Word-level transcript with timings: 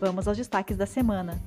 Vamos 0.00 0.26
aos 0.26 0.36
destaques 0.36 0.76
da 0.76 0.86
semana. 0.86 1.40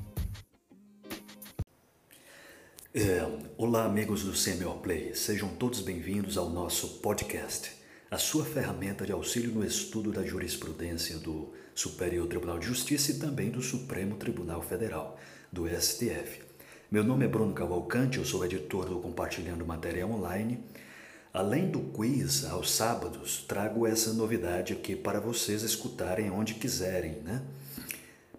É, 2.93 3.27
olá, 3.57 3.83
amigos 3.83 4.23
do 4.23 4.31
CMO 4.31 4.79
Play. 4.79 5.13
Sejam 5.13 5.49
todos 5.49 5.81
bem-vindos 5.81 6.37
ao 6.37 6.49
nosso 6.49 6.99
podcast, 6.99 7.71
a 8.09 8.17
sua 8.17 8.45
ferramenta 8.45 9.05
de 9.05 9.11
auxílio 9.11 9.51
no 9.51 9.65
estudo 9.65 10.11
da 10.11 10.23
jurisprudência 10.23 11.17
do 11.17 11.53
Superior 11.75 12.25
Tribunal 12.27 12.57
de 12.57 12.67
Justiça 12.67 13.11
e 13.11 13.19
também 13.19 13.51
do 13.51 13.61
Supremo 13.61 14.15
Tribunal 14.15 14.61
Federal, 14.61 15.19
do 15.51 15.67
STF. 15.67 16.41
Meu 16.89 17.03
nome 17.03 17.25
é 17.25 17.27
Bruno 17.27 17.53
Cavalcante, 17.53 18.17
eu 18.17 18.25
sou 18.25 18.45
editor 18.45 18.85
do 18.85 18.99
Compartilhando 18.99 19.65
Material 19.65 20.09
Online. 20.09 20.63
Além 21.33 21.69
do 21.69 21.81
quiz 21.81 22.45
aos 22.45 22.71
sábados, 22.71 23.43
trago 23.45 23.85
essa 23.85 24.13
novidade 24.13 24.71
aqui 24.71 24.95
para 24.95 25.19
vocês 25.19 25.61
escutarem 25.63 26.31
onde 26.31 26.53
quiserem, 26.53 27.21
né? 27.23 27.43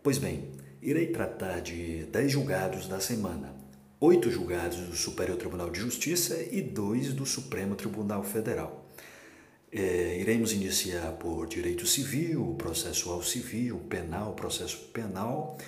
Pois 0.09 0.17
bem, 0.17 0.49
irei 0.81 1.09
tratar 1.09 1.61
de 1.61 2.05
10 2.05 2.33
julgados 2.33 2.89
da 2.89 2.99
semana, 2.99 3.55
oito 4.01 4.31
julgados 4.31 4.79
do 4.79 4.97
Superior 4.97 5.37
Tribunal 5.37 5.69
de 5.69 5.81
Justiça 5.81 6.35
e 6.51 6.63
dois 6.63 7.13
do 7.13 7.27
Supremo 7.27 7.77
Tribunal 7.77 8.23
Federal. 8.25 8.89
É, 9.71 10.19
iremos 10.19 10.55
iniciar 10.55 11.13
por 11.19 11.47
direito 11.47 11.87
civil, 11.87 12.55
processual 12.57 13.23
civil, 13.23 13.81
penal, 13.81 14.33
processo 14.33 14.79
penal 14.95 15.59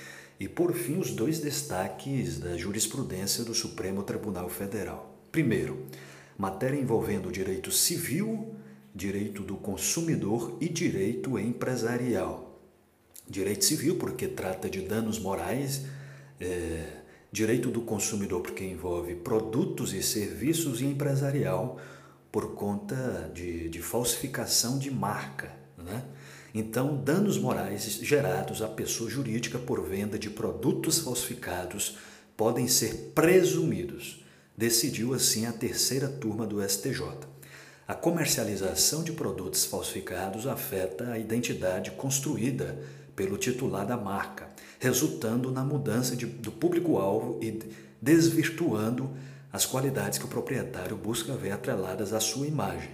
e, 0.40 0.48
por 0.48 0.72
fim, 0.72 0.96
os 0.96 1.10
dois 1.10 1.38
destaques 1.38 2.38
da 2.38 2.56
jurisprudência 2.56 3.44
do 3.44 3.52
Supremo 3.52 4.02
Tribunal 4.02 4.48
Federal. 4.48 5.20
Primeiro, 5.30 5.84
matéria 6.38 6.80
envolvendo 6.80 7.30
direito 7.30 7.70
civil, 7.70 8.54
direito 8.94 9.42
do 9.42 9.56
consumidor 9.56 10.56
e 10.62 10.68
direito 10.70 11.38
empresarial 11.38 12.49
direito 13.30 13.64
civil, 13.64 13.96
porque 13.96 14.26
trata 14.26 14.68
de 14.68 14.80
danos 14.80 15.18
morais, 15.20 15.82
é, 16.40 16.84
direito 17.30 17.70
do 17.70 17.80
consumidor, 17.82 18.42
porque 18.42 18.64
envolve 18.64 19.14
produtos 19.14 19.94
e 19.94 20.02
serviços, 20.02 20.80
e 20.80 20.84
empresarial, 20.84 21.78
por 22.32 22.54
conta 22.54 23.30
de, 23.32 23.68
de 23.68 23.80
falsificação 23.80 24.78
de 24.78 24.90
marca. 24.90 25.52
Né? 25.78 26.04
Então, 26.52 26.96
danos 26.96 27.38
morais 27.38 27.84
gerados 28.02 28.62
à 28.62 28.68
pessoa 28.68 29.08
jurídica 29.08 29.58
por 29.58 29.88
venda 29.88 30.18
de 30.18 30.28
produtos 30.28 30.98
falsificados 30.98 31.96
podem 32.36 32.66
ser 32.66 33.12
presumidos, 33.14 34.24
decidiu 34.56 35.14
assim 35.14 35.46
a 35.46 35.52
terceira 35.52 36.08
turma 36.08 36.46
do 36.46 36.66
STJ. 36.66 37.02
A 37.86 37.94
comercialização 37.94 39.02
de 39.02 39.12
produtos 39.12 39.64
falsificados 39.64 40.46
afeta 40.46 41.10
a 41.10 41.18
identidade 41.18 41.90
construída 41.92 42.78
pelo 43.14 43.36
titular 43.36 43.86
da 43.86 43.96
marca, 43.96 44.48
resultando 44.78 45.50
na 45.50 45.64
mudança 45.64 46.16
de, 46.16 46.26
do 46.26 46.50
público-alvo 46.50 47.38
e 47.42 47.60
desvirtuando 48.00 49.10
as 49.52 49.66
qualidades 49.66 50.18
que 50.18 50.24
o 50.24 50.28
proprietário 50.28 50.96
busca 50.96 51.34
ver 51.34 51.52
atreladas 51.52 52.12
à 52.12 52.20
sua 52.20 52.46
imagem. 52.46 52.90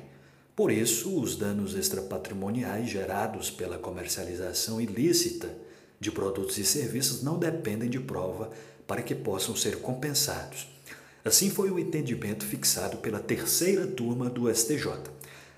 Por 0.55 0.71
isso, 0.73 1.21
os 1.21 1.37
danos 1.37 1.75
extrapatrimoniais 1.75 2.89
gerados 2.89 3.51
pela 3.51 3.79
comercialização 3.79 4.81
ilícita 4.81 5.55
de 6.01 6.11
produtos 6.11 6.57
e 6.57 6.65
serviços 6.65 7.23
não 7.23 7.39
dependem 7.39 7.91
de 7.91 8.01
prova 8.01 8.51
para 8.87 9.03
que 9.03 9.15
possam 9.15 9.55
ser 9.55 9.81
compensados. 9.81 10.67
Assim 11.25 11.51
foi 11.51 11.71
o 11.71 11.79
entendimento 11.79 12.45
fixado 12.45 12.99
pela 12.99 13.19
terceira 13.19 13.87
turma 13.87 14.31
do 14.31 14.53
STJ, 14.53 14.87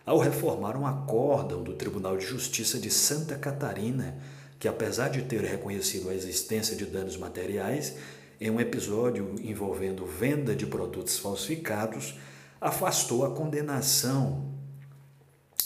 ao 0.05 0.19
reformar 0.19 0.77
um 0.77 0.87
acórdão 0.87 1.63
do 1.63 1.75
Tribunal 1.75 2.17
de 2.17 2.25
Justiça 2.25 2.79
de 2.79 2.91
Santa 2.91 3.37
Catarina 3.37 4.17
que, 4.59 4.69
apesar 4.69 5.09
de 5.09 5.23
ter 5.23 5.41
reconhecido 5.43 6.11
a 6.11 6.15
existência 6.15 6.77
de 6.77 6.85
danos 6.85 7.17
materiais, 7.17 7.95
em 8.41 8.51
um 8.51 8.61
episódio 8.61 9.35
envolvendo 9.41 10.07
venda 10.07 10.55
de 10.55 10.67
produtos 10.67 11.19
falsificados, 11.19 12.15
afastou 12.61 13.25
a 13.25 13.31
condenação 13.31 14.57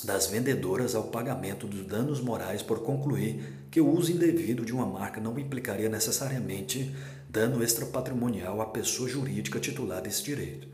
das 0.04 0.26
vendedoras 0.26 0.94
ao 0.94 1.04
pagamento 1.04 1.66
dos 1.66 1.86
danos 1.86 2.20
morais 2.20 2.60
por 2.60 2.80
concluir 2.80 3.66
que 3.70 3.80
o 3.80 3.88
uso 3.88 4.10
indevido 4.10 4.64
de 4.64 4.72
uma 4.72 4.86
marca 4.86 5.20
não 5.20 5.38
implicaria 5.38 5.88
necessariamente 5.88 6.94
dano 7.28 7.62
extrapatrimonial 7.62 8.60
à 8.60 8.66
pessoa 8.66 9.08
jurídica 9.08 9.60
titular 9.60 10.02
desse 10.02 10.22
direito. 10.22 10.68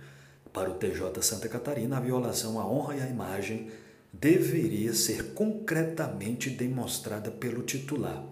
Para 0.53 0.71
o 0.71 0.75
TJ 0.75 1.23
Santa 1.23 1.49
Catarina, 1.49 1.99
a 1.99 2.01
violação 2.01 2.59
à 2.59 2.67
honra 2.67 2.97
e 2.97 3.03
à 3.03 3.07
imagem 3.07 3.71
deveria 4.21 4.93
ser 4.93 5.33
concretamente 5.35 6.51
demonstrada 6.51 7.31
pelo 7.31 7.63
titular. 7.63 8.25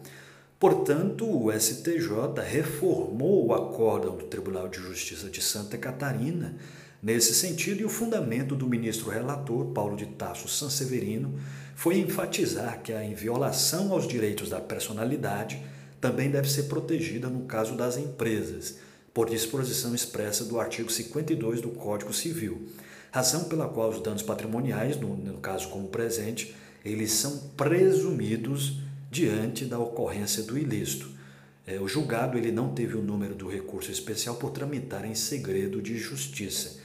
Portanto, 0.58 1.26
o 1.26 1.52
STJ 1.52 2.41
reformou 2.44 3.47
o 3.47 3.54
acórdão 3.54 4.16
do 4.16 4.25
Tribunal 4.25 4.69
de 4.69 4.78
Justiça 4.78 5.28
de 5.28 5.42
Santa 5.42 5.76
Catarina 5.76 6.56
nesse 7.02 7.34
sentido, 7.34 7.82
e 7.82 7.84
o 7.84 7.91
fundamento 7.91 8.56
do 8.56 8.66
ministro 8.66 9.10
relator, 9.10 9.66
Paulo 9.66 9.96
de 9.96 10.06
Tasso 10.06 10.48
Sanseverino, 10.48 11.38
foi 11.75 11.98
enfatizar 11.98 12.82
que 12.82 12.92
a 12.92 13.04
inviolação 13.04 13.92
aos 13.92 14.08
direitos 14.08 14.48
da 14.48 14.60
personalidade 14.60 15.62
também 16.00 16.30
deve 16.30 16.50
ser 16.50 16.64
protegida 16.64 17.28
no 17.28 17.44
caso 17.44 17.76
das 17.76 17.96
empresas, 17.96 18.78
por 19.12 19.28
disposição 19.28 19.94
expressa 19.94 20.44
do 20.44 20.58
artigo 20.58 20.91
52 20.91 21.60
do 21.60 21.69
Código 21.69 22.12
Civil 22.12 22.66
razão 23.11 23.44
pela 23.44 23.69
qual 23.69 23.91
os 23.91 24.00
danos 24.00 24.22
patrimoniais, 24.22 24.97
no, 24.99 25.17
no 25.17 25.39
caso 25.39 25.69
como 25.69 25.89
presente, 25.89 26.55
eles 26.84 27.12
são 27.12 27.50
presumidos 27.56 28.81
diante 29.11 29.65
da 29.65 29.78
ocorrência 29.78 30.43
do 30.43 30.59
ilícito. 30.59 31.11
É, 31.67 31.81
o 31.81 31.89
julgado 31.89 32.39
ele 32.39 32.53
não 32.53 32.72
teve 32.72 32.97
o 32.97 33.03
número 33.03 33.34
do 33.34 33.49
recurso 33.49 33.91
especial 33.91 34.37
por 34.37 34.50
tramitar 34.50 35.05
em 35.05 35.15
segredo 35.15 35.83
de 35.83 35.99
justiça. 35.99 36.78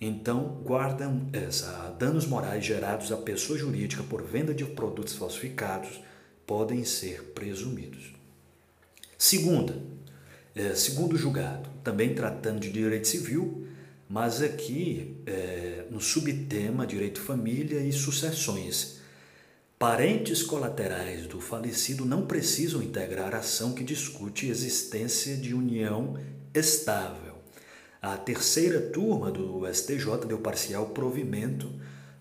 Então, 0.00 0.60
guardam 0.64 1.28
essa 1.32 1.94
danos 1.98 2.26
morais 2.26 2.64
gerados 2.64 3.12
à 3.12 3.16
pessoa 3.16 3.58
jurídica 3.58 4.02
por 4.02 4.22
venda 4.22 4.52
de 4.52 4.64
produtos 4.64 5.14
falsificados 5.14 6.00
podem 6.46 6.84
ser 6.84 7.22
presumidos. 7.34 8.14
Segunda, 9.16 9.76
é, 10.54 10.74
segundo 10.74 11.16
julgado, 11.16 11.68
também 11.82 12.14
tratando 12.14 12.60
de 12.60 12.70
direito 12.70 13.08
civil, 13.08 13.65
mas 14.08 14.40
aqui 14.40 15.16
é, 15.26 15.84
no 15.90 16.00
subtema 16.00 16.86
Direito 16.86 17.20
Família 17.20 17.80
e 17.80 17.92
Sucessões. 17.92 19.00
Parentes 19.78 20.42
colaterais 20.42 21.26
do 21.26 21.40
falecido 21.40 22.04
não 22.04 22.26
precisam 22.26 22.82
integrar 22.82 23.34
a 23.34 23.38
ação 23.38 23.74
que 23.74 23.84
discute 23.84 24.48
existência 24.48 25.36
de 25.36 25.52
união 25.52 26.18
estável. 26.54 27.34
A 28.00 28.16
terceira 28.16 28.80
turma 28.80 29.30
do 29.30 29.66
STJ 29.72 30.26
deu 30.26 30.38
parcial 30.38 30.86
provimento 30.90 31.70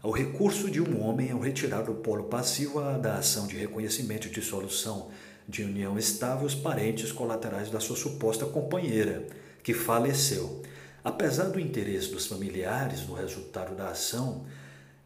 ao 0.02 0.12
recurso 0.12 0.70
de 0.70 0.82
um 0.82 1.02
homem 1.02 1.32
ao 1.32 1.40
retirar 1.40 1.84
do 1.84 1.94
polo 1.96 2.26
passivo 2.26 2.82
da 3.00 3.20
ação 3.20 3.48
de 3.48 3.56
reconhecimento 3.56 4.28
e 4.28 4.32
dissolução 4.32 5.10
de 5.48 5.64
união 5.64 5.98
estável 5.98 6.46
os 6.46 6.56
parentes 6.56 7.12
colaterais 7.12 7.70
da 7.70 7.80
sua 7.80 7.96
suposta 7.96 8.46
companheira, 8.46 9.28
que 9.64 9.74
faleceu 9.74 10.62
Apesar 11.06 11.50
do 11.50 11.60
interesse 11.60 12.10
dos 12.10 12.26
familiares 12.26 13.08
no 13.08 13.14
resultado 13.14 13.76
da 13.76 13.90
ação, 13.90 14.44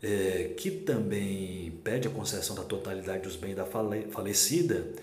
é, 0.01 0.53
que 0.55 0.71
também 0.71 1.77
pede 1.83 2.07
a 2.07 2.11
concessão 2.11 2.55
da 2.55 2.63
totalidade 2.63 3.23
dos 3.23 3.35
bens 3.35 3.55
da 3.55 3.65
falecida, 3.65 4.93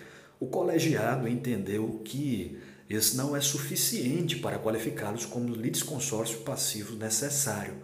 o 0.40 0.46
colegiado 0.46 1.28
entendeu 1.28 2.00
que 2.02 2.58
esse 2.88 3.14
não 3.14 3.37
é 3.37 3.43
suficiente 3.43 4.37
para 4.37 4.58
qualificá-los 4.58 5.26
como 5.26 5.54
litisconsórcio 5.54 6.38
passivo 6.38 6.96
necessário, 6.96 7.75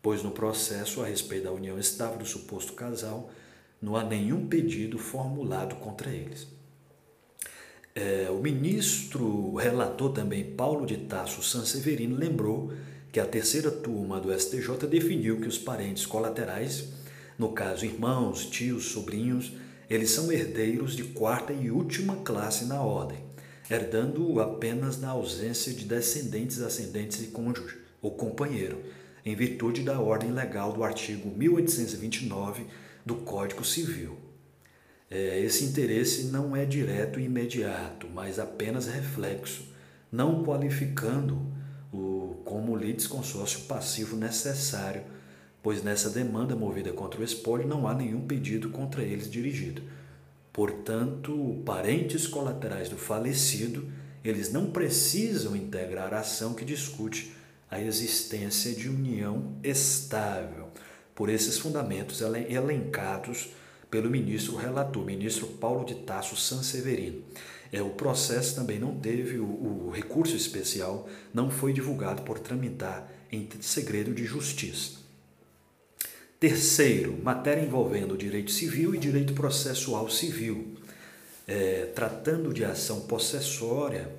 pois 0.00 0.22
no 0.22 0.30
processo 0.30 1.02
a 1.02 1.06
respeito 1.06 1.44
da 1.44 1.52
união 1.52 1.80
estável 1.80 2.18
do 2.18 2.24
suposto 2.24 2.74
casal 2.74 3.28
não 3.80 3.96
há 3.96 4.04
nenhum 4.04 4.46
pedido 4.46 5.00
formulado 5.00 5.74
contra 5.76 6.10
eles. 6.10 6.46
É, 7.94 8.30
o 8.30 8.40
ministro 8.40 9.54
relator 9.56 10.12
também, 10.12 10.42
Paulo 10.42 10.86
de 10.86 10.96
Tasso 10.96 11.42
Sanseverino, 11.42 12.16
lembrou 12.16 12.72
que 13.12 13.20
a 13.20 13.26
terceira 13.26 13.70
turma 13.70 14.18
do 14.18 14.32
STJ 14.32 14.86
definiu 14.88 15.38
que 15.38 15.46
os 15.46 15.58
parentes 15.58 16.06
colaterais, 16.06 16.88
no 17.38 17.52
caso 17.52 17.84
irmãos, 17.84 18.46
tios, 18.46 18.86
sobrinhos, 18.86 19.52
eles 19.90 20.10
são 20.10 20.32
herdeiros 20.32 20.96
de 20.96 21.04
quarta 21.04 21.52
e 21.52 21.70
última 21.70 22.16
classe 22.16 22.64
na 22.64 22.80
ordem, 22.80 23.18
herdando 23.70 24.40
apenas 24.40 24.98
na 24.98 25.10
ausência 25.10 25.74
de 25.74 25.84
descendentes, 25.84 26.62
ascendentes 26.62 27.22
e 27.22 27.26
cônjuge 27.26 27.76
ou 28.00 28.12
companheiro, 28.12 28.82
em 29.22 29.36
virtude 29.36 29.82
da 29.82 30.00
ordem 30.00 30.32
legal 30.32 30.72
do 30.72 30.82
artigo 30.82 31.30
1829 31.36 32.64
do 33.04 33.16
Código 33.16 33.62
Civil. 33.62 34.21
É, 35.14 35.38
esse 35.40 35.66
interesse 35.66 36.24
não 36.28 36.56
é 36.56 36.64
direto 36.64 37.20
e 37.20 37.24
imediato, 37.24 38.08
mas 38.14 38.38
apenas 38.38 38.86
reflexo, 38.86 39.68
não 40.10 40.42
qualificando 40.42 41.52
o 41.92 42.40
como 42.46 42.74
litisconsórcio 42.74 43.60
passivo 43.64 44.16
necessário, 44.16 45.02
pois 45.62 45.82
nessa 45.82 46.08
demanda 46.08 46.56
movida 46.56 46.94
contra 46.94 47.20
o 47.20 47.24
espólio 47.24 47.68
não 47.68 47.86
há 47.86 47.92
nenhum 47.92 48.26
pedido 48.26 48.70
contra 48.70 49.02
eles 49.02 49.30
dirigido. 49.30 49.82
Portanto, 50.50 51.62
parentes 51.62 52.26
colaterais 52.26 52.88
do 52.88 52.96
falecido, 52.96 53.86
eles 54.24 54.50
não 54.50 54.70
precisam 54.70 55.54
integrar 55.54 56.14
a 56.14 56.20
ação 56.20 56.54
que 56.54 56.64
discute 56.64 57.34
a 57.70 57.78
existência 57.78 58.74
de 58.74 58.88
união 58.88 59.56
estável, 59.62 60.68
por 61.14 61.28
esses 61.28 61.58
fundamentos 61.58 62.22
elencados 62.22 63.50
pelo 63.92 64.08
ministro 64.08 64.56
relator, 64.56 65.04
ministro 65.04 65.46
Paulo 65.46 65.84
de 65.84 65.96
Tasso 65.96 66.34
Sanseverino. 66.34 67.22
É, 67.70 67.82
o 67.82 67.90
processo 67.90 68.54
também 68.54 68.78
não 68.78 68.98
teve, 68.98 69.36
o, 69.36 69.44
o 69.44 69.90
recurso 69.90 70.34
especial 70.34 71.06
não 71.32 71.50
foi 71.50 71.74
divulgado 71.74 72.22
por 72.22 72.38
tramitar 72.38 73.06
em 73.30 73.46
segredo 73.60 74.14
de 74.14 74.24
justiça. 74.24 74.92
Terceiro, 76.40 77.18
matéria 77.22 77.62
envolvendo 77.62 78.16
direito 78.16 78.50
civil 78.50 78.94
e 78.94 78.98
direito 78.98 79.34
processual 79.34 80.08
civil. 80.08 80.74
É, 81.46 81.92
tratando 81.94 82.54
de 82.54 82.64
ação 82.64 83.02
possessória, 83.02 84.10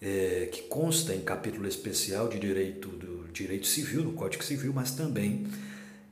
é, 0.00 0.48
que 0.52 0.62
consta 0.62 1.12
em 1.12 1.22
capítulo 1.22 1.66
especial 1.66 2.28
de 2.28 2.38
direito 2.38 2.88
do 2.88 3.26
direito 3.32 3.66
civil, 3.66 4.04
no 4.04 4.12
Código 4.12 4.44
Civil, 4.44 4.72
mas 4.72 4.92
também 4.92 5.48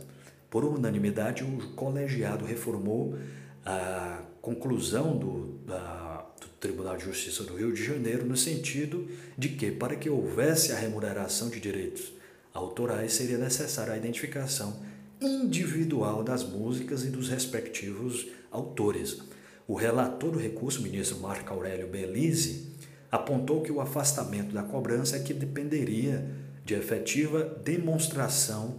Por 0.49 0.65
unanimidade, 0.65 1.45
o 1.45 1.75
colegiado 1.75 2.47
reformou 2.47 3.19
a 3.63 4.23
conclusão 4.41 5.19
do, 5.19 5.49
da, 5.67 6.27
do 6.41 6.49
Tribunal 6.59 6.97
de 6.97 7.05
Justiça 7.05 7.45
do 7.45 7.55
Rio 7.55 7.71
de 7.75 7.85
Janeiro 7.85 8.25
no 8.25 8.37
sentido 8.37 9.07
de 9.37 9.51
que, 9.51 9.71
para 9.71 9.97
que 9.97 10.09
houvesse 10.09 10.73
a 10.73 10.79
remuneração 10.79 11.51
de 11.51 11.61
direitos 11.61 12.11
autorais, 12.55 13.13
seria 13.13 13.37
necessária 13.37 13.93
a 13.93 13.99
identificação 13.99 14.83
individual 15.21 16.25
das 16.25 16.43
músicas 16.43 17.05
e 17.05 17.09
dos 17.09 17.29
respectivos 17.29 18.29
autores. 18.51 19.21
O 19.67 19.75
relator 19.75 20.31
do 20.31 20.39
recurso, 20.39 20.81
o 20.81 20.83
ministro 20.83 21.19
Marco 21.19 21.53
Aurélio 21.53 21.87
Belize, 21.87 22.73
apontou 23.11 23.63
que 23.63 23.71
o 23.71 23.81
afastamento 23.81 24.53
da 24.53 24.63
cobrança 24.63 25.17
é 25.17 25.21
que 25.21 25.35
dependeria 25.35 26.27
de 26.65 26.75
efetiva 26.75 27.45
demonstração 27.63 28.79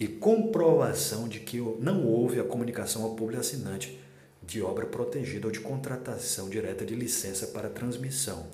e 0.00 0.06
comprovação 0.06 1.28
de 1.28 1.40
que 1.40 1.58
não 1.80 2.06
houve 2.06 2.40
a 2.40 2.44
comunicação 2.44 3.02
ao 3.02 3.14
público 3.14 3.40
assinante 3.40 3.98
de 4.42 4.62
obra 4.62 4.86
protegida 4.86 5.46
ou 5.46 5.52
de 5.52 5.60
contratação 5.60 6.48
direta 6.48 6.84
de 6.86 6.94
licença 6.94 7.48
para 7.48 7.68
transmissão, 7.68 8.46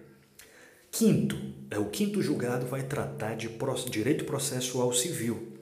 Quinto, 0.92 1.38
é 1.70 1.80
o 1.80 1.90
quinto 1.90 2.22
julgado 2.22 2.66
vai 2.66 2.84
tratar 2.84 3.36
de 3.36 3.50
direito 3.90 4.26
processual 4.26 4.92
civil, 4.92 5.54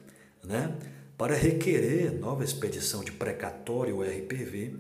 né? 0.44 0.76
Para 1.16 1.36
requerer 1.36 2.12
nova 2.14 2.44
expedição 2.44 3.04
de 3.04 3.12
precatório 3.12 4.02
RPV, 4.02 4.74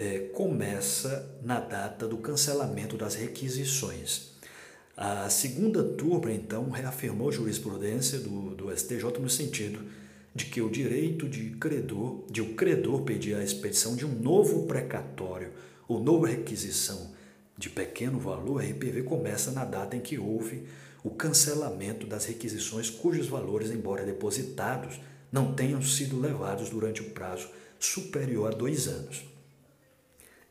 é, 0.00 0.30
começa 0.32 1.30
na 1.42 1.60
data 1.60 2.08
do 2.08 2.16
cancelamento 2.16 2.96
das 2.96 3.14
requisições. 3.14 4.30
A 4.96 5.28
segunda 5.28 5.84
turma, 5.84 6.32
então, 6.32 6.70
reafirmou 6.70 7.28
a 7.28 7.32
jurisprudência 7.32 8.18
do, 8.18 8.54
do 8.54 8.74
STJ 8.74 9.04
no 9.20 9.28
sentido 9.28 9.84
de 10.34 10.46
que 10.46 10.62
o 10.62 10.70
direito 10.70 11.28
de 11.28 11.50
credor, 11.50 12.24
de 12.30 12.40
o 12.40 12.54
credor 12.54 13.02
pedir 13.02 13.34
a 13.34 13.44
expedição 13.44 13.94
de 13.94 14.06
um 14.06 14.14
novo 14.18 14.66
precatório 14.66 15.52
ou 15.86 16.02
nova 16.02 16.28
requisição 16.28 17.10
de 17.58 17.68
pequeno 17.68 18.18
valor, 18.18 18.62
a 18.62 18.64
RPV 18.64 19.02
começa 19.02 19.50
na 19.50 19.66
data 19.66 19.96
em 19.96 20.00
que 20.00 20.18
houve 20.18 20.66
o 21.04 21.10
cancelamento 21.10 22.06
das 22.06 22.24
requisições 22.24 22.88
cujos 22.88 23.26
valores, 23.26 23.70
embora 23.70 24.06
depositados, 24.06 24.98
não 25.30 25.52
tenham 25.52 25.82
sido 25.82 26.18
levados 26.18 26.70
durante 26.70 27.02
o 27.02 27.10
prazo 27.10 27.48
superior 27.78 28.48
a 28.48 28.56
dois 28.56 28.88
anos. 28.88 29.29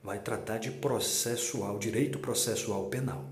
Vai 0.08 0.20
tratar 0.20 0.56
de 0.56 0.70
processual, 0.70 1.78
direito 1.78 2.18
processual 2.18 2.86
penal. 2.86 3.28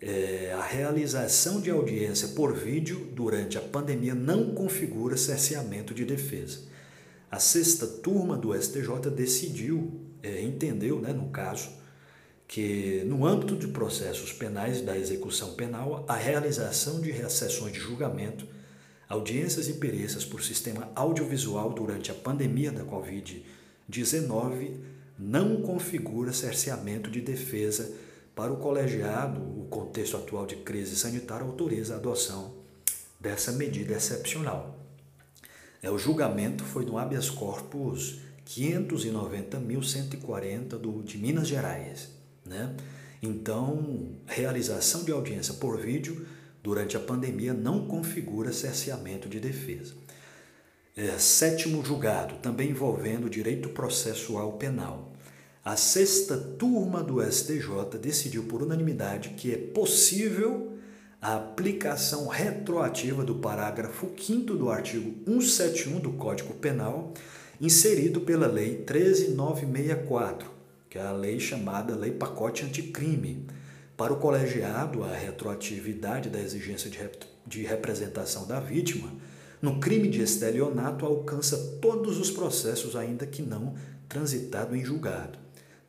É, 0.00 0.54
a 0.56 0.62
realização 0.62 1.60
de 1.60 1.72
audiência 1.72 2.28
por 2.28 2.54
vídeo 2.54 3.10
durante 3.16 3.58
a 3.58 3.60
pandemia 3.60 4.14
não 4.14 4.54
configura 4.54 5.16
cerceamento 5.16 5.92
de 5.92 6.04
defesa. 6.04 6.60
A 7.28 7.40
sexta 7.40 7.84
turma 7.84 8.36
do 8.36 8.54
STJ 8.54 9.10
decidiu, 9.10 10.00
é, 10.22 10.40
entendeu, 10.40 11.00
né, 11.00 11.12
no 11.12 11.30
caso, 11.30 11.68
que 12.46 13.02
no 13.04 13.26
âmbito 13.26 13.56
de 13.56 13.66
processos 13.66 14.32
penais 14.32 14.80
da 14.80 14.96
execução 14.96 15.54
penal, 15.54 16.04
a 16.06 16.14
realização 16.14 17.00
de 17.00 17.12
sessões 17.28 17.72
de 17.72 17.80
julgamento, 17.80 18.46
audiências 19.08 19.68
e 19.68 19.72
perícias 19.72 20.24
por 20.24 20.44
sistema 20.44 20.92
audiovisual 20.94 21.72
durante 21.72 22.12
a 22.12 22.14
pandemia 22.14 22.70
da 22.70 22.84
Covid-19 22.84 24.97
não 25.18 25.62
configura 25.62 26.32
cerceamento 26.32 27.10
de 27.10 27.20
defesa 27.20 27.92
para 28.34 28.52
o 28.52 28.58
colegiado. 28.58 29.40
O 29.40 29.66
contexto 29.68 30.16
atual 30.16 30.46
de 30.46 30.54
crise 30.56 30.94
sanitária 30.94 31.44
autoriza 31.44 31.94
a 31.94 31.96
adoção 31.96 32.54
dessa 33.18 33.50
medida 33.52 33.94
excepcional. 33.94 34.78
É, 35.82 35.90
o 35.90 35.98
julgamento 35.98 36.62
foi 36.64 36.84
no 36.84 36.98
habeas 36.98 37.30
corpus 37.30 38.20
590.140 38.46 41.04
de 41.04 41.18
Minas 41.18 41.48
Gerais. 41.48 42.10
Né? 42.44 42.76
Então, 43.22 44.10
realização 44.26 45.04
de 45.04 45.12
audiência 45.12 45.54
por 45.54 45.78
vídeo 45.78 46.26
durante 46.62 46.96
a 46.96 47.00
pandemia 47.00 47.52
não 47.52 47.86
configura 47.86 48.52
cerceamento 48.52 49.28
de 49.28 49.40
defesa. 49.40 49.94
É, 51.00 51.16
sétimo 51.16 51.84
julgado, 51.84 52.34
também 52.42 52.70
envolvendo 52.70 53.30
direito 53.30 53.68
processual 53.68 54.54
penal. 54.54 55.12
A 55.64 55.76
sexta 55.76 56.36
turma 56.36 57.04
do 57.04 57.22
STJ 57.22 57.96
decidiu 58.02 58.42
por 58.48 58.64
unanimidade 58.64 59.28
que 59.28 59.52
é 59.52 59.56
possível 59.56 60.76
a 61.22 61.36
aplicação 61.36 62.26
retroativa 62.26 63.22
do 63.22 63.36
parágrafo 63.36 64.10
5 64.18 64.56
do 64.56 64.68
artigo 64.70 65.14
171 65.24 66.00
do 66.00 66.14
Código 66.14 66.54
Penal, 66.54 67.14
inserido 67.60 68.22
pela 68.22 68.48
Lei 68.48 68.78
13964, 68.78 70.50
que 70.90 70.98
é 70.98 71.02
a 71.02 71.12
lei 71.12 71.38
chamada 71.38 71.94
Lei 71.94 72.10
Pacote 72.10 72.64
Anticrime. 72.64 73.46
Para 73.96 74.12
o 74.12 74.16
colegiado, 74.16 75.04
a 75.04 75.14
retroatividade 75.14 76.28
da 76.28 76.40
exigência 76.40 76.90
de, 76.90 76.98
de 77.46 77.62
representação 77.62 78.48
da 78.48 78.58
vítima 78.58 79.12
no 79.60 79.80
crime 79.80 80.08
de 80.08 80.22
estelionato 80.22 81.04
alcança 81.04 81.78
todos 81.80 82.18
os 82.18 82.30
processos, 82.30 82.94
ainda 82.94 83.26
que 83.26 83.42
não 83.42 83.74
transitado 84.08 84.74
em 84.74 84.84
julgado, 84.84 85.38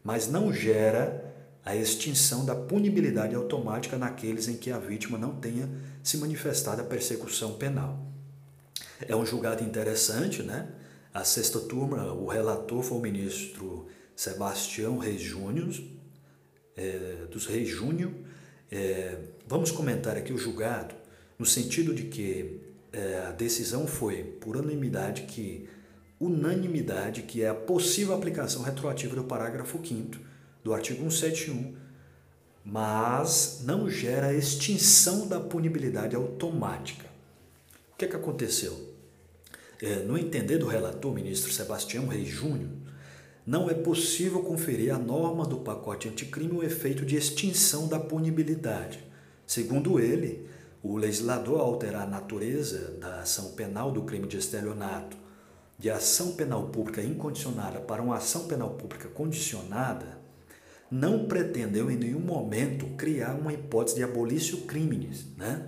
mas 0.03 0.27
não 0.27 0.51
gera 0.51 1.25
a 1.63 1.75
extinção 1.75 2.45
da 2.45 2.55
punibilidade 2.55 3.35
automática 3.35 3.97
naqueles 3.97 4.47
em 4.47 4.55
que 4.55 4.71
a 4.71 4.79
vítima 4.79 5.17
não 5.17 5.35
tenha 5.35 5.69
se 6.01 6.17
manifestado 6.17 6.81
a 6.81 6.85
persecução 6.85 7.53
penal. 7.53 8.05
É 9.07 9.15
um 9.15 9.25
julgado 9.25 9.63
interessante, 9.63 10.41
né? 10.41 10.67
A 11.13 11.23
sexta 11.23 11.59
turma, 11.59 12.11
o 12.13 12.27
relator 12.27 12.81
foi 12.81 12.97
o 12.97 13.01
ministro 13.01 13.87
Sebastião 14.15 14.97
Reis 14.97 15.21
Júnior, 15.21 15.73
é, 16.75 17.27
dos 17.31 17.45
Reis 17.45 17.69
Júnior. 17.69 18.11
É, 18.71 19.17
vamos 19.47 19.71
comentar 19.71 20.17
aqui 20.17 20.33
o 20.33 20.37
julgado 20.37 20.95
no 21.37 21.45
sentido 21.45 21.93
de 21.93 22.03
que 22.03 22.61
é, 22.91 23.25
a 23.27 23.31
decisão 23.31 23.87
foi 23.87 24.23
por 24.23 24.57
unanimidade 24.57 25.23
que 25.23 25.69
unanimidade 26.19 27.21
que 27.21 27.43
é 27.43 27.49
a 27.49 27.55
possível 27.55 28.13
aplicação 28.13 28.61
retroativa 28.61 29.15
do 29.15 29.23
parágrafo 29.23 29.79
5 29.83 30.17
do 30.63 30.73
artigo 30.73 30.99
171, 31.09 31.75
mas 32.65 33.61
não 33.63 33.89
gera 33.89 34.33
extinção 34.33 35.27
da 35.27 35.39
punibilidade 35.39 36.15
automática. 36.15 37.05
O 37.93 37.97
que, 37.97 38.05
é 38.05 38.07
que 38.07 38.15
aconteceu? 38.15 38.77
É, 39.81 39.95
no 40.03 40.17
entender 40.17 40.57
do 40.57 40.67
relator, 40.67 41.13
ministro 41.13 41.53
Sebastião 41.53 42.07
Reis 42.07 42.27
Júnior, 42.27 42.69
não 43.45 43.69
é 43.69 43.73
possível 43.73 44.43
conferir 44.43 44.93
à 44.93 44.99
norma 44.99 45.45
do 45.45 45.59
pacote 45.59 46.09
anticrime 46.09 46.51
o 46.53 46.63
efeito 46.63 47.05
de 47.05 47.15
extinção 47.15 47.87
da 47.87 47.99
punibilidade. 47.99 48.99
Segundo 49.47 49.99
ele, 49.99 50.48
o 50.81 50.95
legislador, 50.97 51.59
alterar 51.59 52.03
a 52.03 52.09
natureza 52.09 52.97
da 52.99 53.21
ação 53.21 53.51
penal 53.51 53.91
do 53.91 54.03
crime 54.03 54.27
de 54.27 54.37
estelionato 54.37 55.17
de 55.79 55.89
ação 55.89 56.33
penal 56.33 56.67
pública 56.67 57.01
incondicionada 57.01 57.79
para 57.79 58.01
uma 58.01 58.17
ação 58.17 58.47
penal 58.47 58.71
pública 58.71 59.07
condicionada, 59.07 60.19
não 60.91 61.25
pretendeu 61.25 61.89
em 61.89 61.95
nenhum 61.95 62.19
momento 62.19 62.85
criar 62.97 63.33
uma 63.35 63.53
hipótese 63.53 63.95
de 63.95 64.03
abolício 64.03 64.61
crimes. 64.61 65.25
Né? 65.37 65.67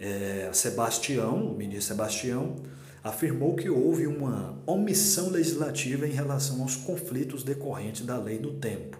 É, 0.00 0.48
Sebastião, 0.54 1.52
o 1.52 1.54
ministro 1.54 1.88
Sebastião, 1.88 2.56
afirmou 3.04 3.54
que 3.54 3.68
houve 3.68 4.06
uma 4.06 4.58
omissão 4.66 5.28
legislativa 5.28 6.06
em 6.06 6.12
relação 6.12 6.62
aos 6.62 6.76
conflitos 6.76 7.42
decorrentes 7.42 8.06
da 8.06 8.16
lei 8.16 8.38
do 8.38 8.54
tempo, 8.54 8.98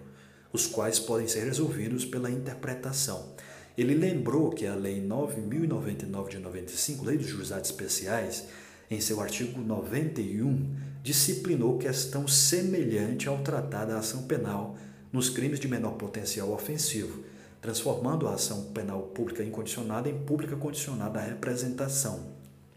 os 0.53 0.67
quais 0.67 0.99
podem 0.99 1.27
ser 1.27 1.45
resolvidos 1.45 2.05
pela 2.05 2.29
interpretação. 2.29 3.33
Ele 3.79 3.95
lembrou 3.95 4.49
que 4.49 4.67
a 4.67 4.75
Lei 4.75 5.01
9.099 5.01 6.27
de 6.27 6.37
95, 6.39 7.05
Lei 7.05 7.17
dos 7.17 7.27
Juizados 7.27 7.69
Especiais, 7.69 8.43
em 8.91 8.99
seu 8.99 9.21
artigo 9.21 9.61
91, 9.61 10.75
disciplinou 11.01 11.77
questão 11.77 12.27
semelhante 12.27 13.29
ao 13.29 13.37
tratado 13.37 13.91
da 13.91 13.99
ação 13.99 14.23
penal 14.23 14.75
nos 15.13 15.29
crimes 15.29 15.61
de 15.61 15.69
menor 15.69 15.93
potencial 15.93 16.51
ofensivo, 16.51 17.23
transformando 17.61 18.27
a 18.27 18.33
ação 18.33 18.65
penal 18.73 19.01
pública 19.01 19.45
incondicionada 19.45 20.09
em 20.09 20.25
pública 20.25 20.57
condicionada 20.57 21.17
à 21.19 21.23
representação, 21.23 22.33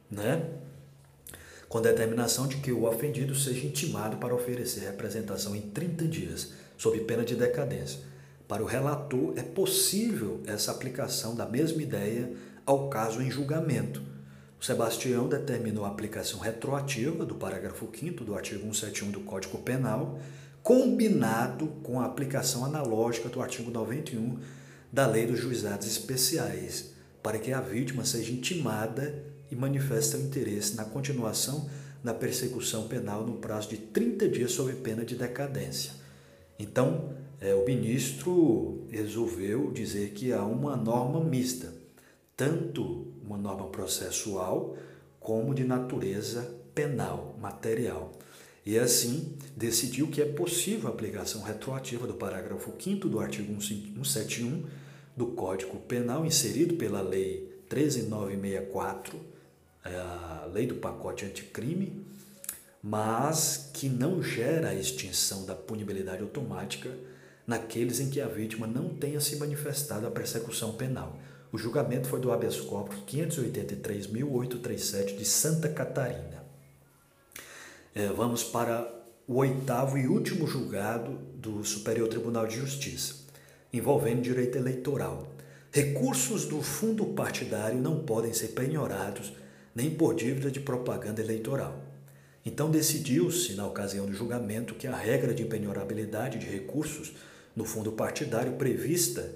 né? 0.09 0.51
com 1.69 1.83
determinação 1.83 2.47
de 2.47 2.59
que 2.59 2.71
o 2.71 2.85
ofendido 2.85 3.35
seja 3.35 3.67
intimado 3.67 4.19
para 4.19 4.37
oferecer 4.37 4.85
representação 4.85 5.57
em 5.57 5.63
30 5.63 6.05
dias, 6.07 6.53
sob 6.79 7.01
pena 7.01 7.25
de 7.25 7.35
decadência. 7.35 8.12
Para 8.53 8.63
o 8.63 8.67
relator, 8.67 9.33
é 9.35 9.43
possível 9.43 10.43
essa 10.47 10.73
aplicação 10.73 11.35
da 11.35 11.47
mesma 11.47 11.81
ideia 11.81 12.31
ao 12.67 12.91
caso 12.91 13.23
em 13.23 13.31
julgamento. 13.31 14.03
O 14.61 14.63
Sebastião 14.63 15.27
determinou 15.27 15.87
a 15.87 15.89
aplicação 15.89 16.39
retroativa 16.39 17.25
do 17.25 17.35
parágrafo 17.35 17.89
5 17.91 18.23
do 18.23 18.35
artigo 18.35 18.61
171 18.61 19.11
do 19.11 19.21
Código 19.21 19.57
Penal, 19.57 20.19
combinado 20.63 21.67
com 21.83 21.99
a 21.99 22.05
aplicação 22.05 22.63
analógica 22.63 23.31
do 23.31 23.41
artigo 23.41 23.71
91 23.71 24.39
da 24.93 25.07
Lei 25.07 25.25
dos 25.25 25.41
Juizados 25.41 25.87
Especiais, 25.87 26.91
para 27.23 27.39
que 27.39 27.55
a 27.55 27.61
vítima 27.63 28.05
seja 28.05 28.33
intimada 28.33 29.15
e 29.51 29.57
manifeste 29.57 30.15
o 30.17 30.21
interesse 30.21 30.77
na 30.77 30.85
continuação 30.85 31.71
da 32.05 32.13
persecução 32.13 32.87
penal 32.87 33.27
no 33.27 33.39
prazo 33.39 33.71
de 33.71 33.79
30 33.79 34.29
dias 34.29 34.53
sob 34.53 34.75
pena 34.75 35.07
de 35.07 35.17
decadência. 35.17 36.03
Então, 36.59 37.15
é, 37.43 37.53
o 37.57 37.65
ministro 37.65 38.87
resolveu 38.89 39.73
dizer 39.73 40.11
que 40.11 40.33
há 40.33 40.45
uma 40.45 40.77
norma 40.77 41.21
mista, 41.21 41.75
tanto 42.37 43.09
uma 43.21 43.37
norma 43.37 43.67
processual 43.67 44.77
como 45.19 45.53
de 45.53 45.65
natureza 45.65 46.55
penal, 46.73 47.37
material. 47.41 48.13
E 48.65 48.79
assim, 48.79 49.37
decidiu 49.57 50.07
que 50.07 50.23
é 50.23 50.25
possível 50.25 50.89
a 50.89 50.93
aplicação 50.93 51.43
retroativa 51.43 52.07
do 52.07 52.15
parágrafo 52.15 52.73
5 52.79 53.09
do 53.09 53.19
artigo 53.19 53.61
171 53.61 54.65
do 55.17 55.27
Código 55.27 55.79
Penal, 55.81 56.25
inserido 56.25 56.77
pela 56.77 57.03
Lei 57.03 57.61
13964, 57.69 59.19
é 59.85 59.97
a 59.97 60.49
Lei 60.53 60.69
do 60.69 60.77
Pacote 60.77 61.25
Anticrime, 61.25 62.07
mas 62.81 63.69
que 63.75 63.89
não 63.89 64.23
gera 64.23 64.69
a 64.69 64.75
extinção 64.75 65.45
da 65.45 65.57
punibilidade 65.57 66.23
automática 66.23 66.97
naqueles 67.47 68.01
em 68.01 68.11
que 68.11 68.21
a 68.21 68.29
vítima 68.29 68.67
não 68.67 68.91
tenha 68.91 69.21
se 69.21 69.37
manifestado 69.37 70.07
a 70.07 70.11
persecução 70.11 70.73
penal. 70.73 71.19
O 71.53 71.59
julgamento 71.59 72.09
foi 72.09 72.21
do 72.21 72.33
habeas 72.33 72.61
corpus 72.61 72.97
583.837 73.07 75.17
de 75.17 75.25
Santa 75.25 75.69
Catarina. 75.69 76.43
É, 77.95 78.09
vamos 78.09 78.43
para 78.43 78.91
o 79.29 79.37
oitavo 79.37 79.99
e 79.99 80.09
último 80.09 80.47
julgado 80.47 81.19
do 81.35 81.63
Superior 81.63 82.09
Tribunal 82.09 82.47
de 82.47 82.57
Justiça, 82.57 83.17
envolvendo 83.73 84.23
direito 84.23 84.57
eleitoral. 84.57 85.29
Recursos 85.71 86.47
do 86.47 86.63
fundo 86.63 87.05
partidário 87.07 87.79
não 87.79 88.01
podem 88.01 88.33
ser 88.33 88.49
penhorados 88.49 89.33
nem 89.75 89.91
por 89.91 90.15
dívida 90.15 90.51
de 90.51 90.61
propaganda 90.61 91.21
eleitoral. 91.21 91.83
Então 92.45 92.71
decidiu-se, 92.71 93.55
na 93.55 93.67
ocasião 93.67 94.07
do 94.07 94.13
julgamento, 94.13 94.75
que 94.75 94.87
a 94.87 94.97
regra 94.97 95.33
de 95.33 95.45
penhorabilidade 95.45 96.39
de 96.39 96.47
recursos 96.47 97.15
no 97.55 97.65
fundo 97.65 97.93
partidário 97.93 98.53
prevista 98.53 99.31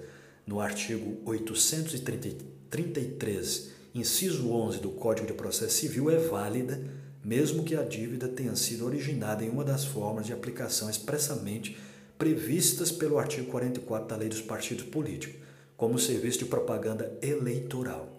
no 0.47 0.61
artigo 0.61 1.19
833, 1.25 3.71
inciso 3.95 4.51
11 4.51 4.79
do 4.79 4.91
Código 4.91 5.27
de 5.27 5.33
Processo 5.33 5.77
Civil 5.77 6.11
é 6.11 6.17
válida, 6.17 6.81
mesmo 7.25 7.65
que 7.65 7.75
a 7.75 7.83
dívida 7.83 8.29
tenha 8.29 8.55
sido 8.55 8.87
originada 8.87 9.45
em 9.45 9.51
uma 9.51 9.65
das 9.65 9.85
formas 9.85 10.27
de 10.27 10.33
aplicação 10.33 10.89
expressamente 10.89 11.77
previstas 12.17 12.93
pelo 12.93 13.19
artigo 13.19 13.51
44 13.51 14.09
da 14.09 14.17
Lei 14.17 14.29
dos 14.29 14.41
Partidos 14.41 14.85
Políticos, 14.85 15.41
como 15.77 15.99
serviço 15.99 16.39
de 16.39 16.45
propaganda 16.47 17.13
eleitoral. 17.21 18.17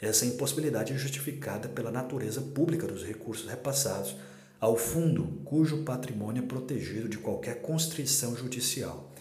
Essa 0.00 0.26
impossibilidade 0.26 0.92
é 0.92 0.96
justificada 0.96 1.68
pela 1.68 1.90
natureza 1.90 2.40
pública 2.40 2.86
dos 2.86 3.02
recursos 3.02 3.48
repassados 3.48 4.14
ao 4.60 4.76
fundo 4.76 5.40
cujo 5.44 5.84
patrimônio 5.84 6.42
é 6.42 6.46
protegido 6.46 7.08
de 7.08 7.18
qualquer 7.18 7.62
constrição 7.62 8.36
judicial. 8.36 9.12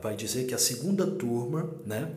vai 0.00 0.14
dizer 0.14 0.46
que 0.46 0.54
a 0.54 0.58
segunda 0.58 1.06
turma 1.06 1.68
né, 1.84 2.12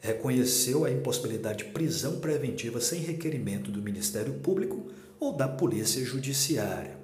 reconheceu 0.00 0.84
a 0.84 0.90
impossibilidade 0.90 1.64
de 1.64 1.70
prisão 1.70 2.20
preventiva 2.20 2.80
sem 2.80 3.00
requerimento 3.00 3.70
do 3.70 3.80
Ministério 3.80 4.34
Público 4.34 4.90
ou 5.18 5.32
da 5.32 5.48
Polícia 5.48 6.04
Judiciária. 6.04 7.00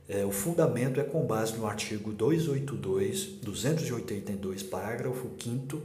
É, 0.09 0.25
o 0.25 0.33
fundamento 0.33 0.99
é 0.99 1.05
com 1.05 1.25
base 1.25 1.57
no 1.57 1.65
artigo 1.65 2.13
282, 2.13 3.27
282, 3.41 4.65
parágrafo 4.65 5.31
5 5.39 5.81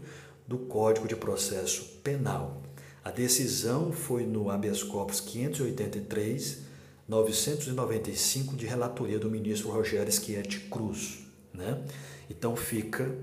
do 0.47 0.57
Código 0.57 1.07
de 1.07 1.15
Processo 1.15 1.99
Penal. 2.03 2.63
A 3.03 3.11
decisão 3.11 3.91
foi 3.91 4.25
no 4.25 4.49
habeas 4.49 4.81
corpus 4.81 5.21
583, 5.21 6.65
995 7.07 8.55
de 8.55 8.65
relatoria 8.65 9.19
do 9.19 9.29
ministro 9.29 9.69
Rogério 9.69 10.11
Schietti 10.11 10.61
Cruz. 10.61 11.19
Né? 11.53 11.83
Então 12.29 12.55
fica 12.55 13.15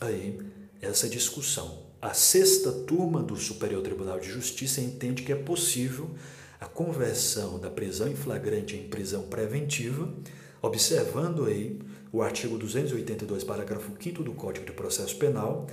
aí 0.00 0.38
essa 0.80 1.08
discussão. 1.08 1.86
A 2.00 2.14
sexta 2.14 2.70
turma 2.70 3.22
do 3.22 3.36
Superior 3.36 3.82
Tribunal 3.82 4.20
de 4.20 4.28
Justiça 4.28 4.80
entende 4.80 5.22
que 5.22 5.32
é 5.32 5.36
possível 5.36 6.10
a 6.60 6.66
conversão 6.66 7.58
da 7.58 7.70
prisão 7.70 8.08
em 8.08 8.16
flagrante 8.16 8.76
em 8.76 8.88
prisão 8.88 9.22
preventiva, 9.22 10.12
observando 10.60 11.44
aí 11.44 11.78
o 12.12 12.22
artigo 12.22 12.58
282, 12.58 13.44
parágrafo 13.44 13.92
5 14.00 14.22
do 14.22 14.32
Código 14.32 14.66
de 14.66 14.72
Processo 14.72 15.16
Penal, 15.16 15.66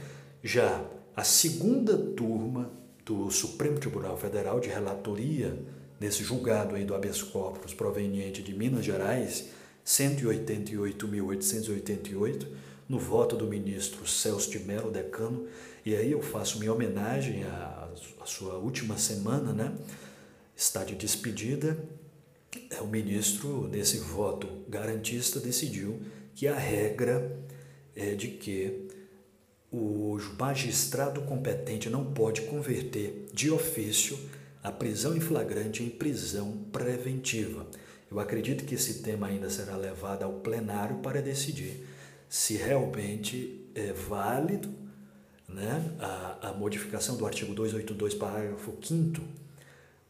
já 0.43 0.83
a 1.15 1.23
segunda 1.23 1.97
turma 1.97 2.71
do 3.05 3.29
Supremo 3.31 3.79
Tribunal 3.79 4.17
Federal 4.17 4.59
de 4.59 4.69
relatoria 4.69 5.57
nesse 5.99 6.23
julgado 6.23 6.75
aí 6.75 6.85
do 6.85 6.95
habeas 6.95 7.21
corpus 7.21 7.73
proveniente 7.73 8.41
de 8.43 8.53
Minas 8.53 8.85
Gerais, 8.85 9.49
188.888, 9.85 12.47
no 12.87 12.99
voto 12.99 13.35
do 13.35 13.47
ministro 13.47 14.07
Celso 14.07 14.51
de 14.51 14.59
Mello, 14.59 14.91
decano, 14.91 15.47
e 15.85 15.93
aí 15.95 16.11
eu 16.11 16.21
faço 16.21 16.59
minha 16.59 16.73
homenagem 16.73 17.43
à, 17.43 17.89
à 18.19 18.25
sua 18.25 18.55
última 18.55 18.97
semana, 18.97 19.53
né? 19.53 19.73
Está 20.55 20.83
de 20.83 20.95
despedida. 20.95 21.77
É, 22.69 22.81
o 22.81 22.87
ministro, 22.87 23.67
nesse 23.67 23.97
voto 23.97 24.47
garantista, 24.67 25.39
decidiu 25.39 26.01
que 26.33 26.47
a 26.47 26.55
regra 26.55 27.39
é 27.95 28.15
de 28.15 28.29
que 28.29 28.87
o 29.71 30.17
magistrado 30.39 31.21
competente 31.21 31.87
não 31.89 32.13
pode 32.13 32.41
converter 32.43 33.27
de 33.33 33.51
ofício 33.51 34.17
a 34.65 34.71
prisão 34.71 35.15
em 35.15 35.19
flagrante 35.19 35.83
em 35.83 35.89
prisão 35.91 36.65
preventiva. 36.71 37.67
Eu 38.09 38.19
acredito 38.19 38.65
que 38.65 38.73
esse 38.73 39.03
tema 39.03 39.27
ainda 39.27 39.47
será 39.47 39.77
levado 39.77 40.23
ao 40.23 40.33
plenário 40.39 40.97
para 40.97 41.21
decidir 41.21 41.87
se 42.27 42.55
realmente 42.55 43.69
é 43.75 43.93
válido 43.93 44.73
né, 45.47 45.95
a, 45.99 46.49
a 46.49 46.53
modificação 46.53 47.15
do 47.15 47.27
artigo 47.27 47.53
282, 47.53 48.15
parágrafo 48.15 48.75
5 48.81 49.21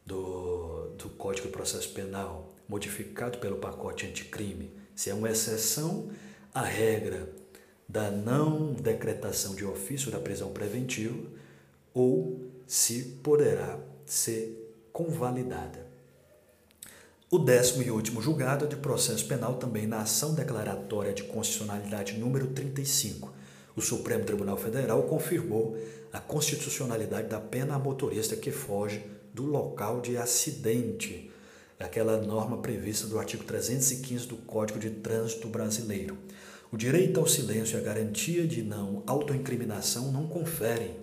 do, 0.06 0.88
do 0.98 1.10
Código 1.10 1.48
de 1.48 1.54
Processo 1.54 1.90
Penal, 1.90 2.56
modificado 2.66 3.40
pelo 3.40 3.58
pacote 3.58 4.06
anticrime, 4.06 4.72
se 4.96 5.10
é 5.10 5.14
uma 5.14 5.30
exceção 5.30 6.10
à 6.54 6.64
regra 6.64 7.30
da 7.90 8.10
não 8.10 8.72
decretação 8.72 9.54
de 9.54 9.66
ofício 9.66 10.10
da 10.10 10.20
prisão 10.20 10.54
preventiva 10.54 11.28
ou 11.94 12.40
se 12.66 13.20
poderá 13.22 13.78
ser 14.06 14.74
convalidada. 14.92 15.86
O 17.30 17.40
décimo 17.40 17.84
e 17.84 17.92
último 17.92 18.22
julgado 18.22 18.66
é 18.66 18.68
de 18.68 18.76
processo 18.76 19.26
penal 19.26 19.56
também 19.56 19.88
na 19.88 20.00
ação 20.02 20.34
declaratória 20.34 21.12
de 21.12 21.24
constitucionalidade 21.24 22.14
número 22.14 22.48
35. 22.48 23.34
O 23.76 23.82
Supremo 23.82 24.24
Tribunal 24.24 24.56
Federal 24.56 25.04
confirmou 25.04 25.78
a 26.14 26.20
constitucionalidade 26.20 27.28
da 27.28 27.42
pena 27.42 27.76
a 27.76 27.80
motorista 27.80 28.36
que 28.38 28.52
foge 28.52 29.04
do 29.34 29.44
local 29.44 30.00
de 30.00 30.16
acidente. 30.16 31.30
aquela 31.78 32.22
norma 32.22 32.60
prevista 32.60 33.06
do 33.06 33.20
artigo 33.20 33.44
315 33.44 34.28
do 34.28 34.38
Código 34.38 34.80
de 34.80 34.92
Trânsito 34.92 35.50
Brasileiro. 35.50 36.18
O 36.72 36.78
direito 36.78 37.20
ao 37.20 37.28
silêncio 37.28 37.78
e 37.78 37.82
a 37.82 37.84
garantia 37.84 38.48
de 38.48 38.62
não 38.64 39.04
autoincriminação 39.06 40.10
não 40.10 40.26
conferem 40.26 40.96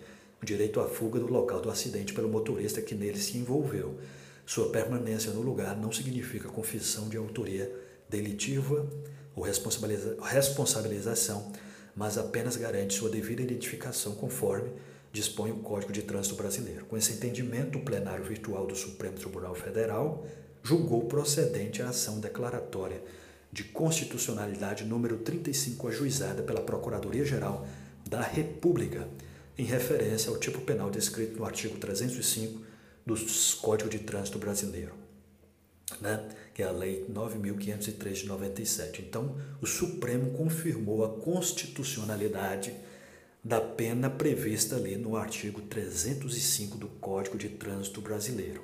direito 0.43 0.81
à 0.81 0.89
fuga 0.89 1.21
do 1.21 1.27
local 1.27 1.61
do 1.61 1.71
acidente 1.71 2.13
pelo 2.13 2.29
motorista 2.29 2.83
que 2.83 2.95
nele 2.95 3.19
se 3.19 3.39
envolveu. 3.39 3.99
Sua 4.45 4.71
permanência 4.71 5.33
no 5.33 5.41
lugar 5.41 5.77
não 5.77 5.93
significa 5.93 6.49
confissão 6.49 7.09
de 7.09 7.17
autoria 7.17 7.73
delitiva 8.09 8.87
ou 9.35 9.45
responsabilização, 9.45 11.53
mas 11.95 12.19
apenas 12.19 12.57
garante 12.57 12.95
sua 12.95 13.09
devida 13.09 13.43
identificação 13.43 14.15
conforme 14.15 14.71
dispõe 15.13 15.53
o 15.53 15.59
Código 15.59 15.93
de 15.93 16.03
Trânsito 16.03 16.35
Brasileiro. 16.35 16.87
Com 16.87 16.97
esse 16.97 17.13
entendimento, 17.13 17.79
o 17.79 17.85
plenário 17.85 18.25
virtual 18.25 18.67
do 18.67 18.75
Supremo 18.75 19.17
Tribunal 19.17 19.55
Federal 19.55 20.27
julgou 20.63 21.05
procedente 21.05 21.83
a 21.83 21.91
ação 21.91 22.19
declaratória 22.19 23.03
de 23.53 23.65
constitucionalidade 23.65 24.85
número 24.85 25.19
35 25.19 25.89
ajuizada 25.89 26.43
pela 26.43 26.63
Procuradoria-Geral 26.63 27.67
da 28.09 28.23
República, 28.23 29.07
em 29.57 29.65
referência 29.65 30.31
ao 30.31 30.39
tipo 30.39 30.61
penal 30.61 30.91
descrito 30.91 31.37
no 31.37 31.45
artigo 31.45 31.79
305 31.79 32.61
do 33.05 33.17
Código 33.61 33.91
de 33.91 33.99
Trânsito 33.99 34.39
Brasileiro, 34.39 34.95
né? 36.01 36.29
que 36.55 36.63
é 36.63 36.67
a 36.67 36.71
Lei 36.71 37.07
9.503 37.11 38.13
de 38.13 38.27
97. 38.27 39.03
Então, 39.03 39.37
o 39.61 39.67
Supremo 39.67 40.31
confirmou 40.33 41.05
a 41.05 41.09
constitucionalidade 41.21 42.75
da 43.43 43.61
pena 43.61 44.09
prevista 44.09 44.77
ali 44.77 44.97
no 44.97 45.17
artigo 45.17 45.63
305 45.63 46.79
do 46.79 46.89
Código 46.89 47.37
de 47.37 47.49
Trânsito 47.49 48.01
Brasileiro. 48.01 48.63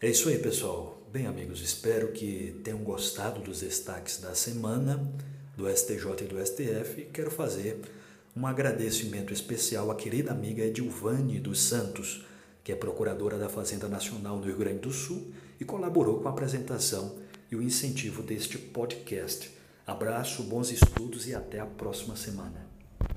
É 0.00 0.08
isso 0.08 0.28
aí, 0.28 0.38
pessoal. 0.38 1.02
Bem, 1.12 1.26
amigos, 1.26 1.60
espero 1.60 2.12
que 2.12 2.58
tenham 2.62 2.78
gostado 2.78 3.40
dos 3.40 3.60
destaques 3.60 4.18
da 4.18 4.34
semana 4.34 5.12
do 5.56 5.68
STJ 5.68 6.06
e 6.20 6.24
do 6.24 6.46
STF. 6.46 7.08
Quero 7.12 7.30
fazer 7.30 7.80
um 8.36 8.46
agradecimento 8.46 9.32
especial 9.32 9.90
à 9.90 9.94
querida 9.94 10.30
amiga 10.30 10.62
Edilvane 10.62 11.40
dos 11.40 11.60
Santos, 11.62 12.24
que 12.62 12.70
é 12.70 12.76
procuradora 12.76 13.38
da 13.38 13.48
Fazenda 13.48 13.88
Nacional 13.88 14.36
no 14.36 14.44
Rio 14.44 14.56
Grande 14.56 14.80
do 14.80 14.90
Sul 14.90 15.32
e 15.60 15.64
colaborou 15.64 16.20
com 16.20 16.28
a 16.28 16.30
apresentação 16.30 17.16
e 17.50 17.56
o 17.56 17.62
incentivo 17.62 18.22
deste 18.22 18.58
podcast. 18.58 19.50
Abraço, 19.86 20.42
bons 20.42 20.70
estudos 20.70 21.26
e 21.26 21.34
até 21.34 21.58
a 21.58 21.66
próxima 21.66 22.14
semana. 22.14 22.67